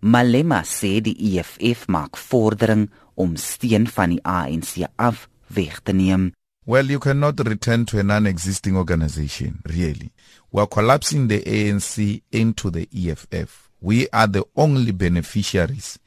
[0.00, 6.32] Malema sê die EFF maak vordering om steun van die ANC af weg te neem.
[6.66, 10.12] Well, you cannot return to a non-existing organization, really.
[10.52, 13.70] We are collapsing the ANC into the EFF.
[13.80, 15.98] We are the only beneficiaries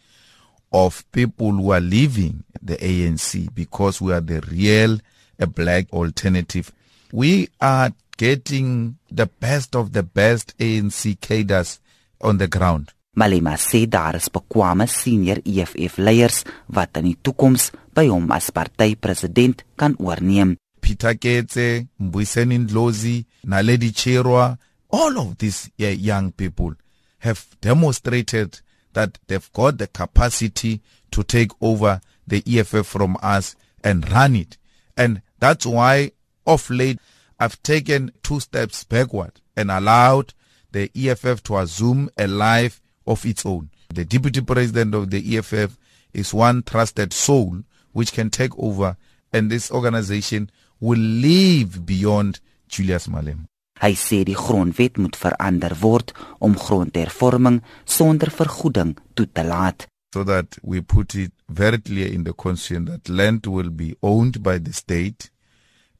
[0.71, 4.99] of people who are leaving the ANC because we are the real
[5.39, 6.71] a black alternative.
[7.11, 11.79] We are getting the best of the best ANC cadres
[12.21, 12.93] on the ground.
[13.13, 18.51] Malema sê daar is bekwame senior EFF leiers wat in die toekoms by hom as
[18.55, 20.55] partypresident kan oorneem.
[20.81, 24.57] Peter Ketse, Mbuyiseni Ndlozi, Naledi Chirwa,
[24.89, 26.73] all of these young people
[27.19, 28.61] have demonstrated
[28.93, 34.57] that they've got the capacity to take over the EFF from us and run it.
[34.95, 36.11] And that's why
[36.47, 36.99] of late
[37.39, 40.33] I've taken two steps backward and allowed
[40.71, 43.69] the EFF to assume a life of its own.
[43.89, 45.77] The deputy president of the EFF
[46.13, 48.97] is one trusted soul which can take over
[49.33, 50.49] and this organization
[50.79, 53.45] will live beyond Julius Malema.
[53.81, 56.11] Hy sê die grondwet moet verander word
[56.45, 59.87] om grondhervorming sonder vergoeding toe te laat.
[60.13, 64.43] So that we put it very clear in the constitution that land will be owned
[64.43, 65.31] by the state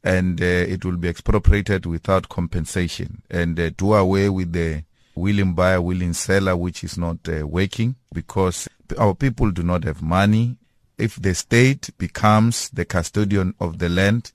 [0.04, 4.84] and uh, it will be expropriated without compensation and uh, do away with the
[5.16, 8.68] willing buyer, willing seller, which is not uh, working because
[8.98, 10.58] our people do not have money.
[10.98, 14.32] If the state becomes the custodian of the land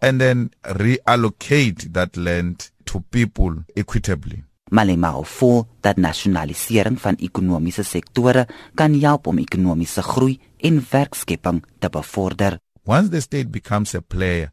[0.00, 4.44] and then reallocate that land to people equitably.
[4.70, 11.88] Malema voel dat nasionalisering van ekonomiese sektore kan help om ekonomiese groei en werkskepping te
[11.88, 12.58] bevorder.
[12.86, 14.52] Once the state becomes a player,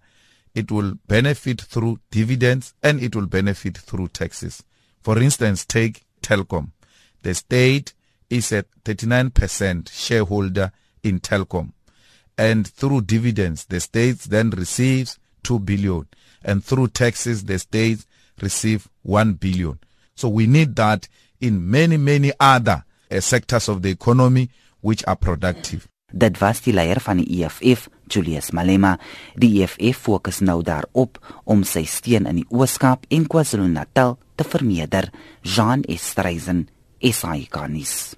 [0.53, 4.64] it will benefit through dividends and it will benefit through taxes.
[5.02, 6.72] For instance, take Telkom.
[7.23, 7.94] The state
[8.30, 10.72] is a 39% shareholder
[11.04, 11.73] in Telkom.
[12.38, 16.08] And through dividends, the state then receives 2 billion.
[16.44, 18.05] And through taxes, the state
[18.42, 19.80] receives 1 billion.
[20.16, 21.08] So we need that
[21.39, 24.50] in many, many other uh, sectors of the economy
[24.82, 25.88] which are productive.
[26.08, 28.94] Dit was die leier van die EFF, Julius Malema.
[29.36, 35.12] Die EFF fokus nou daarop om sy steun in die Oos-Kaap en KwaZulu-Natal te vermeerder.
[35.44, 36.70] Jean Estreisen,
[37.04, 38.18] SAICanis.